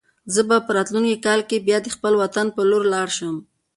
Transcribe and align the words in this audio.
زه 0.33 0.41
به 0.47 0.57
په 0.65 0.71
راتلونکي 0.77 1.17
کال 1.25 1.39
کې 1.49 1.63
بیا 1.67 1.77
د 1.83 1.87
خپل 1.95 2.13
وطن 2.21 2.47
په 2.55 2.61
لور 2.69 2.83
لاړ 2.93 3.07
شم. 3.17 3.35